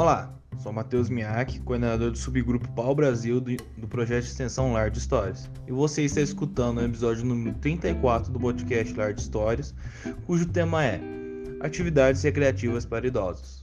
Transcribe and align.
Olá, 0.00 0.30
sou 0.62 0.72
Matheus 0.72 1.10
Miak, 1.10 1.60
coordenador 1.60 2.10
do 2.10 2.16
subgrupo 2.16 2.66
Pau 2.70 2.94
Brasil 2.94 3.38
do, 3.38 3.86
projeto 3.86 4.22
de 4.22 4.30
extensão 4.30 4.72
Lar 4.72 4.88
de 4.88 4.96
Histórias. 4.96 5.50
E 5.68 5.72
você 5.72 6.04
está 6.04 6.22
escutando 6.22 6.78
o 6.78 6.84
episódio 6.86 7.22
número 7.22 7.54
34 7.58 8.32
do 8.32 8.40
podcast 8.40 8.94
Lar 8.94 9.12
de 9.12 9.20
Histórias, 9.20 9.74
cujo 10.26 10.46
tema 10.46 10.86
é 10.86 11.02
Atividades 11.60 12.22
recreativas 12.22 12.86
para 12.86 13.06
idosos. 13.06 13.60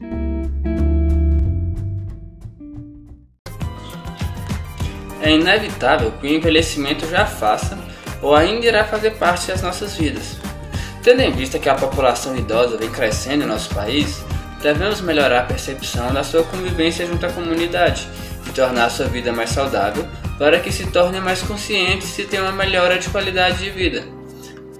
É 5.23 5.31
inevitável 5.31 6.11
que 6.21 6.27
o 6.27 6.29
envelhecimento 6.29 7.07
já 7.07 7.25
faça 7.25 7.75
ou 8.21 8.35
ainda 8.35 8.67
irá 8.67 8.85
fazer 8.85 9.17
parte 9.17 9.47
das 9.47 9.63
nossas 9.63 9.95
vidas. 9.95 10.37
Tendo 11.01 11.21
em 11.21 11.31
vista 11.31 11.57
que 11.57 11.67
a 11.67 11.73
população 11.73 12.37
idosa 12.37 12.77
vem 12.77 12.91
crescendo 12.91 13.43
em 13.43 13.47
nosso 13.47 13.73
país, 13.73 14.26
devemos 14.73 14.99
melhorar 14.99 15.39
a 15.39 15.43
percepção 15.45 16.13
da 16.13 16.25
sua 16.25 16.43
convivência 16.43 17.05
junto 17.05 17.25
à 17.25 17.31
comunidade 17.31 18.05
e 18.45 18.51
tornar 18.51 18.89
sua 18.89 19.05
vida 19.05 19.31
mais 19.31 19.49
saudável 19.51 20.05
para 20.37 20.59
que 20.59 20.73
se 20.73 20.85
torne 20.87 21.21
mais 21.21 21.41
consciente 21.41 22.21
e 22.21 22.25
tenha 22.25 22.43
uma 22.43 22.51
melhora 22.51 22.99
de 22.99 23.07
qualidade 23.07 23.59
de 23.59 23.69
vida. 23.69 24.03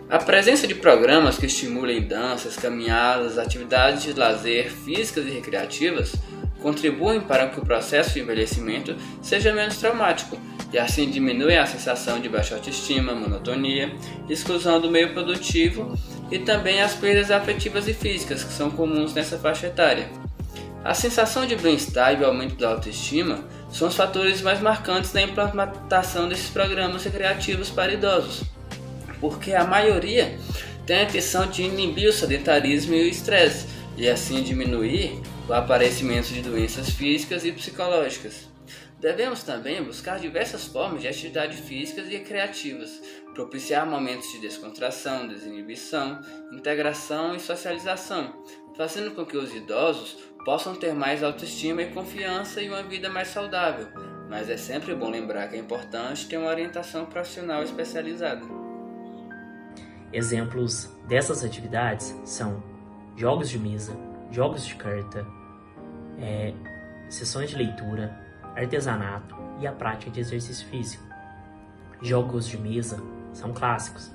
A 0.09 0.17
presença 0.17 0.67
de 0.67 0.75
programas 0.75 1.37
que 1.37 1.45
estimulem 1.45 2.05
danças, 2.05 2.57
caminhadas, 2.57 3.37
atividades 3.37 4.03
de 4.03 4.11
lazer 4.11 4.69
físicas 4.69 5.25
e 5.25 5.29
recreativas 5.29 6.13
contribuem 6.61 7.21
para 7.21 7.47
que 7.47 7.59
o 7.59 7.65
processo 7.65 8.13
de 8.13 8.19
envelhecimento 8.19 8.93
seja 9.21 9.53
menos 9.53 9.77
traumático 9.77 10.37
e 10.73 10.77
assim 10.77 11.09
diminui 11.09 11.55
a 11.55 11.65
sensação 11.65 12.19
de 12.19 12.27
baixa 12.27 12.55
autoestima, 12.55 13.15
monotonia, 13.15 13.93
exclusão 14.27 14.81
do 14.81 14.91
meio 14.91 15.13
produtivo 15.13 15.97
e 16.31 16.39
também 16.39 16.81
as 16.81 16.93
perdas 16.93 17.31
afetivas 17.31 17.87
e 17.87 17.93
físicas 17.93 18.43
que 18.43 18.53
são 18.53 18.69
comuns 18.69 19.13
nessa 19.13 19.37
faixa 19.37 19.67
etária. 19.67 20.09
A 20.83 20.93
sensação 20.93 21.45
de 21.45 21.55
bem-estar 21.55 22.13
e 22.13 22.23
o 22.23 22.25
aumento 22.25 22.55
da 22.55 22.69
autoestima 22.69 23.43
são 23.71 23.87
os 23.87 23.95
fatores 23.95 24.41
mais 24.41 24.61
marcantes 24.61 25.11
na 25.13 25.21
implementação 25.21 26.29
desses 26.29 26.49
programas 26.49 27.03
recreativos 27.03 27.69
para 27.69 27.93
idosos, 27.93 28.43
porque 29.19 29.53
a 29.53 29.65
maioria 29.65 30.37
tem 30.85 30.99
a 30.99 31.03
intenção 31.03 31.47
de 31.47 31.63
inibir 31.63 32.09
o 32.09 32.13
sedentarismo 32.13 32.93
e 32.93 33.03
o 33.03 33.07
estresse 33.09 33.65
e 33.97 34.07
assim 34.07 34.41
diminuir 34.41 35.21
o 35.49 35.53
aparecimento 35.53 36.27
de 36.27 36.41
doenças 36.41 36.89
físicas 36.89 37.43
e 37.43 37.51
psicológicas. 37.51 38.47
Devemos 38.99 39.43
também 39.43 39.83
buscar 39.83 40.19
diversas 40.19 40.65
formas 40.65 41.01
de 41.01 41.07
atividade 41.07 41.55
físicas 41.57 42.07
e 42.07 42.17
recreativas, 42.17 42.99
propiciar 43.35 43.85
momentos 43.85 44.31
de 44.31 44.39
descontração, 44.39 45.27
desinibição, 45.27 46.19
integração 46.51 47.35
e 47.35 47.39
socialização, 47.39 48.43
fazendo 48.75 49.11
com 49.11 49.23
que 49.23 49.37
os 49.37 49.53
idosos 49.53 50.17
possam 50.43 50.73
ter 50.73 50.95
mais 50.95 51.21
autoestima 51.21 51.83
e 51.83 51.91
confiança 51.91 52.59
e 52.59 52.69
uma 52.69 52.81
vida 52.81 53.07
mais 53.07 53.27
saudável. 53.27 53.87
Mas 54.27 54.49
é 54.49 54.57
sempre 54.57 54.95
bom 54.95 55.11
lembrar 55.11 55.47
que 55.47 55.55
é 55.55 55.59
importante 55.59 56.27
ter 56.27 56.37
uma 56.37 56.49
orientação 56.49 57.05
profissional 57.05 57.61
especializada. 57.61 58.41
Exemplos 60.11 60.91
dessas 61.07 61.43
atividades 61.43 62.15
são 62.25 62.63
jogos 63.15 63.47
de 63.49 63.59
mesa, 63.59 63.95
jogos 64.31 64.65
de 64.65 64.73
carta, 64.73 65.23
é, 66.19 66.51
sessões 67.09 67.51
de 67.51 67.57
leitura, 67.57 68.26
artesanato 68.57 69.35
e 69.59 69.67
a 69.67 69.71
prática 69.71 70.11
de 70.11 70.19
exercício 70.19 70.67
físico. 70.67 71.03
Jogos 72.01 72.47
de 72.47 72.57
mesa 72.57 73.01
são 73.33 73.53
clássicos. 73.53 74.11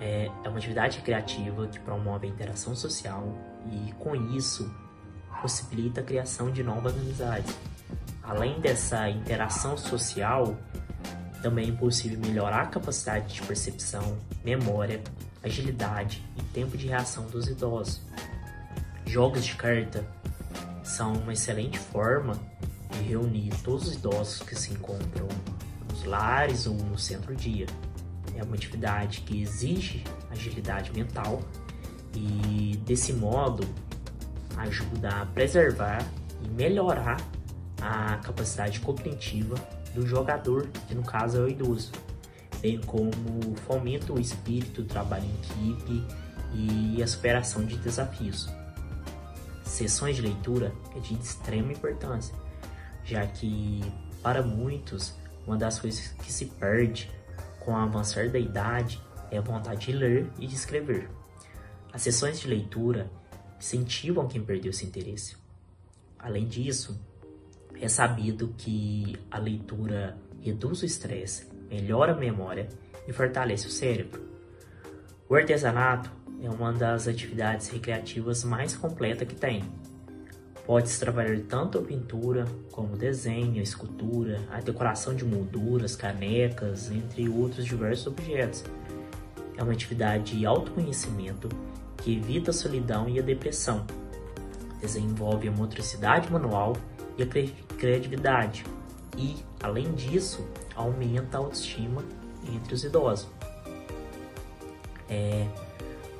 É, 0.00 0.30
é 0.44 0.48
uma 0.48 0.58
atividade 0.58 1.00
criativa 1.00 1.66
que 1.66 1.78
promove 1.80 2.26
a 2.26 2.30
interação 2.30 2.74
social 2.74 3.34
e, 3.70 3.92
com 3.98 4.14
isso, 4.14 4.72
possibilita 5.42 6.00
a 6.00 6.04
criação 6.04 6.50
de 6.50 6.62
novas 6.62 6.94
amizades. 6.94 7.54
Além 8.22 8.60
dessa 8.60 9.08
interação 9.08 9.76
social, 9.76 10.56
também 11.42 11.70
é 11.70 11.72
possível 11.72 12.18
melhorar 12.18 12.62
a 12.62 12.66
capacidade 12.66 13.34
de 13.34 13.42
percepção, 13.42 14.18
memória, 14.44 15.02
agilidade 15.42 16.22
e 16.36 16.42
tempo 16.42 16.76
de 16.76 16.88
reação 16.88 17.26
dos 17.26 17.48
idosos. 17.48 18.02
Jogos 19.06 19.44
de 19.44 19.54
carta 19.54 20.06
são 20.82 21.12
uma 21.14 21.32
excelente 21.32 21.78
forma 21.78 22.38
reunir 23.02 23.50
todos 23.62 23.88
os 23.88 23.94
idosos 23.94 24.40
que 24.40 24.54
se 24.54 24.72
encontram 24.72 25.28
nos 25.90 26.04
lares 26.04 26.66
ou 26.66 26.74
no 26.74 26.98
centro-dia. 26.98 27.66
É 28.36 28.42
uma 28.42 28.54
atividade 28.54 29.22
que 29.22 29.42
exige 29.42 30.04
agilidade 30.30 30.92
mental 30.92 31.40
e, 32.14 32.76
desse 32.84 33.12
modo, 33.12 33.66
ajuda 34.56 35.08
a 35.08 35.26
preservar 35.26 36.04
e 36.42 36.48
melhorar 36.48 37.16
a 37.80 38.16
capacidade 38.18 38.80
cognitiva 38.80 39.54
do 39.94 40.06
jogador, 40.06 40.68
que 40.86 40.94
no 40.94 41.02
caso 41.02 41.38
é 41.38 41.40
o 41.40 41.48
idoso, 41.48 41.92
bem 42.60 42.80
como 42.80 43.56
fomenta 43.66 44.12
o 44.12 44.20
espírito 44.20 44.82
do 44.82 44.88
trabalho 44.88 45.24
em 45.24 45.72
equipe 45.72 46.04
e 46.54 47.02
a 47.02 47.06
superação 47.06 47.64
de 47.64 47.76
desafios. 47.76 48.48
Sessões 49.64 50.16
de 50.16 50.22
leitura 50.22 50.72
é 50.96 51.00
de 51.00 51.14
extrema 51.14 51.72
importância, 51.72 52.34
já 53.08 53.26
que 53.26 53.80
para 54.22 54.42
muitos 54.42 55.14
uma 55.46 55.56
das 55.56 55.80
coisas 55.80 56.08
que 56.08 56.30
se 56.30 56.44
perde 56.44 57.10
com 57.60 57.72
o 57.72 57.76
avançar 57.76 58.28
da 58.28 58.38
idade 58.38 59.02
é 59.30 59.38
a 59.38 59.40
vontade 59.40 59.86
de 59.86 59.92
ler 59.92 60.30
e 60.38 60.46
de 60.46 60.54
escrever. 60.54 61.08
As 61.90 62.02
sessões 62.02 62.38
de 62.38 62.46
leitura 62.46 63.10
incentivam 63.58 64.28
quem 64.28 64.42
perdeu 64.42 64.70
esse 64.70 64.84
interesse. 64.84 65.36
Além 66.18 66.46
disso, 66.46 67.00
é 67.80 67.88
sabido 67.88 68.54
que 68.58 69.18
a 69.30 69.38
leitura 69.38 70.18
reduz 70.42 70.82
o 70.82 70.84
estresse, 70.84 71.48
melhora 71.70 72.12
a 72.12 72.16
memória 72.16 72.68
e 73.06 73.12
fortalece 73.12 73.66
o 73.66 73.70
cérebro. 73.70 74.28
O 75.28 75.34
artesanato 75.34 76.10
é 76.42 76.50
uma 76.50 76.72
das 76.72 77.08
atividades 77.08 77.68
recreativas 77.68 78.44
mais 78.44 78.76
completa 78.76 79.24
que 79.24 79.34
tem, 79.34 79.64
Pode-se 80.68 81.00
trabalhar 81.00 81.40
tanto 81.48 81.78
a 81.78 81.80
pintura 81.80 82.44
como 82.70 82.94
desenho, 82.94 83.62
escultura, 83.62 84.38
a 84.50 84.60
decoração 84.60 85.14
de 85.14 85.24
molduras, 85.24 85.96
canecas, 85.96 86.90
entre 86.90 87.26
outros 87.26 87.64
diversos 87.64 88.08
objetos. 88.08 88.64
É 89.56 89.62
uma 89.62 89.72
atividade 89.72 90.36
de 90.36 90.44
autoconhecimento 90.44 91.48
que 91.96 92.18
evita 92.18 92.50
a 92.50 92.52
solidão 92.52 93.08
e 93.08 93.18
a 93.18 93.22
depressão. 93.22 93.86
Desenvolve 94.78 95.48
a 95.48 95.52
motricidade 95.52 96.30
manual 96.30 96.76
e 97.16 97.22
a 97.22 97.26
criatividade 97.78 98.62
e, 99.16 99.36
além 99.62 99.90
disso, 99.94 100.46
aumenta 100.76 101.38
a 101.38 101.40
autoestima 101.40 102.04
entre 102.46 102.74
os 102.74 102.84
idosos. 102.84 103.26
É, 105.08 105.46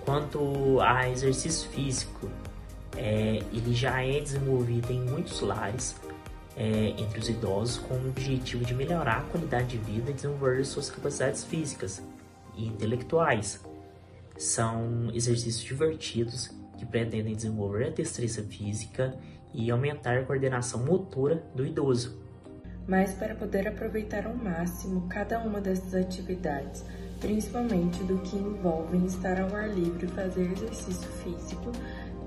quanto 0.07 0.81
a 0.81 1.07
exercício 1.11 1.69
físico, 1.69 2.31
é, 2.97 3.43
ele 3.53 3.75
já 3.75 4.03
é 4.03 4.21
desenvolvido 4.21 4.93
em 4.93 5.01
muitos 5.01 5.41
lares 5.41 5.97
é, 6.57 6.89
entre 6.99 7.21
os 7.21 7.29
idosos 7.29 7.79
com 7.79 7.95
o 7.95 8.09
objetivo 8.09 8.65
de 8.65 8.75
melhorar 8.75 9.19
a 9.19 9.23
qualidade 9.23 9.69
de 9.69 9.79
vida 9.79 10.11
e 10.11 10.15
desenvolver 10.15 10.65
suas 10.65 10.91
capacidades 10.91 11.45
físicas 11.45 12.03
e 12.57 12.67
intelectuais. 12.67 13.65
São 14.37 15.11
exercícios 15.15 15.63
divertidos 15.63 16.51
que 16.77 16.85
pretendem 16.85 17.35
desenvolver 17.35 17.87
a 17.87 17.91
destreza 17.91 18.43
física 18.43 19.17
e 19.53 19.71
aumentar 19.71 20.19
a 20.19 20.25
coordenação 20.25 20.85
motora 20.85 21.43
do 21.55 21.65
idoso. 21.65 22.19
Mas 22.87 23.13
para 23.13 23.35
poder 23.35 23.69
aproveitar 23.69 24.27
ao 24.27 24.35
máximo 24.35 25.07
cada 25.09 25.39
uma 25.41 25.61
dessas 25.61 25.95
atividades, 25.95 26.85
principalmente 27.21 28.03
do 28.05 28.19
que 28.19 28.37
envolvem 28.37 29.05
estar 29.05 29.41
ao 29.41 29.55
ar 29.55 29.69
livre 29.69 30.07
e 30.07 30.11
fazer 30.11 30.51
exercício 30.53 31.09
físico, 31.23 31.73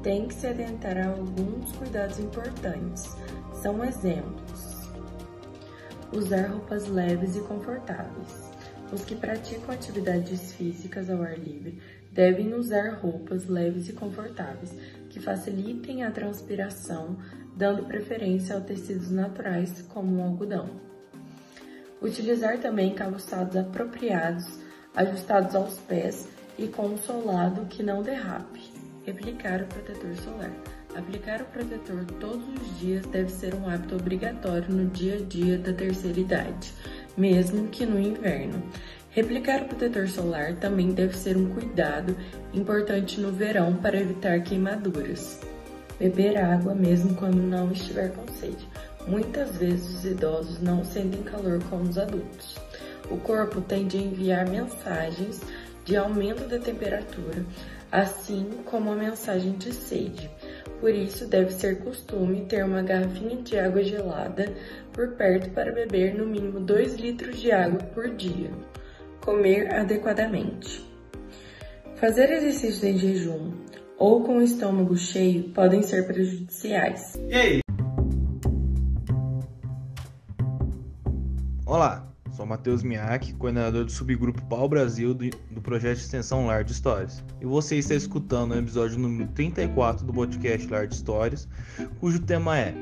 tem 0.04 0.28
que 0.28 0.34
se 0.34 0.48
atentar 0.48 0.98
a 0.98 1.10
alguns 1.10 1.72
cuidados 1.74 2.20
importantes. 2.20 3.16
São 3.62 3.84
exemplos: 3.84 4.90
usar 6.12 6.48
roupas 6.48 6.88
leves 6.88 7.36
e 7.36 7.42
confortáveis. 7.42 8.52
Os 8.92 9.06
que 9.06 9.16
praticam 9.16 9.74
atividades 9.74 10.52
físicas 10.54 11.10
ao 11.10 11.22
ar 11.22 11.38
livre 11.38 11.80
devem 12.12 12.54
usar 12.54 12.96
roupas 12.96 13.48
leves 13.48 13.88
e 13.88 13.94
confortáveis 13.94 14.76
que 15.10 15.20
facilitem 15.20 16.04
a 16.04 16.12
transpiração, 16.12 17.18
dando 17.56 17.86
preferência 17.86 18.58
a 18.58 18.62
tecidos 18.62 19.10
naturais 19.10 19.82
como 19.94 20.18
o 20.18 20.24
algodão. 20.24 20.70
Utilizar 22.02 22.60
também 22.60 22.94
calçados 22.94 23.56
apropriados, 23.56 24.60
ajustados 24.94 25.56
aos 25.56 25.78
pés 25.80 26.28
e 26.58 26.68
com 26.68 26.88
um 26.88 26.98
solado 26.98 27.68
que 27.68 27.84
não 27.84 28.02
derrape. 28.02 28.81
Aplicar 29.10 29.64
o 29.64 29.66
protetor 29.66 30.16
solar. 30.18 30.52
Aplicar 30.96 31.42
o 31.42 31.46
protetor 31.46 32.06
todos 32.20 32.44
os 32.62 32.80
dias 32.80 33.04
deve 33.08 33.32
ser 33.32 33.56
um 33.56 33.68
hábito 33.68 33.96
obrigatório 33.96 34.70
no 34.70 34.88
dia 34.92 35.16
a 35.16 35.22
dia 35.22 35.58
da 35.58 35.74
terceira 35.74 36.20
idade, 36.20 36.72
mesmo 37.18 37.68
que 37.70 37.84
no 37.84 38.00
inverno. 38.00 38.62
Replicar 39.10 39.64
o 39.64 39.66
protetor 39.66 40.08
solar 40.08 40.54
também 40.58 40.92
deve 40.92 41.18
ser 41.18 41.36
um 41.36 41.50
cuidado 41.50 42.16
importante 42.54 43.20
no 43.20 43.32
verão 43.32 43.74
para 43.76 44.00
evitar 44.00 44.40
queimaduras. 44.44 45.42
Beber 45.98 46.38
água 46.38 46.76
mesmo 46.76 47.16
quando 47.16 47.42
não 47.42 47.72
estiver 47.72 48.12
com 48.14 48.28
sede. 48.34 48.68
Muitas 49.08 49.58
vezes 49.58 49.96
os 49.96 50.06
idosos 50.06 50.62
não 50.62 50.86
sentem 50.86 51.24
calor 51.24 51.60
como 51.72 51.90
os 51.90 51.98
adultos. 51.98 52.56
O 53.10 53.18
corpo 53.18 53.62
tende 53.62 53.98
a 53.98 54.02
enviar 54.02 54.48
mensagens 54.48 55.42
de 55.86 55.98
aumento 55.98 56.48
da 56.48 56.60
temperatura, 56.60 57.46
assim 57.92 58.50
como 58.66 58.92
a 58.92 58.96
mensagem 58.96 59.54
de 59.54 59.74
sede. 59.74 60.30
Por 60.80 60.94
isso, 60.94 61.28
deve 61.28 61.52
ser 61.52 61.80
costume 61.84 62.46
ter 62.46 62.66
uma 62.66 62.82
garrafinha 62.82 63.36
de 63.38 63.60
água 63.60 63.84
gelada 63.84 64.52
por 64.92 65.10
perto 65.10 65.52
para 65.52 65.72
beber 65.72 66.16
no 66.16 66.26
mínimo 66.26 66.60
2 66.60 66.96
litros 66.96 67.40
de 67.40 67.52
água 67.52 67.80
por 67.94 68.10
dia. 68.16 68.50
Comer 69.22 69.74
adequadamente. 69.74 70.84
Fazer 71.96 72.32
exercícios 72.32 72.84
em 72.84 72.98
jejum 72.98 73.52
ou 73.98 74.24
com 74.24 74.38
o 74.38 74.42
estômago 74.42 74.98
cheio 74.98 75.50
podem 75.50 75.84
ser 75.84 76.08
prejudiciais. 76.08 77.14
Ei! 77.30 77.62
Olá, 81.64 82.11
sou 82.42 82.46
Matheus 82.48 82.82
Miak, 82.82 83.34
coordenador 83.36 83.86
do 83.86 83.92
subgrupo 83.92 84.42
Pau 84.46 84.68
Brasil 84.68 85.14
do, 85.14 85.62
projeto 85.62 85.98
de 85.98 86.04
extensão 86.06 86.48
Lar 86.48 86.64
de 86.64 86.72
Histórias. 86.72 87.24
E 87.40 87.46
você 87.46 87.76
está 87.76 87.94
escutando 87.94 88.54
o 88.54 88.58
episódio 88.58 88.98
número 88.98 89.30
34 89.34 90.04
do 90.04 90.12
podcast 90.12 90.68
Lar 90.68 90.88
de 90.88 90.96
Histórias, 90.96 91.48
cujo 92.00 92.20
tema 92.20 92.58
é 92.58 92.74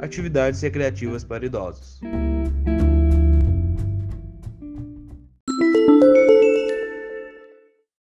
Atividades 0.00 0.60
Recreativas 0.60 1.22
para 1.22 1.46
Idosos. 1.46 2.00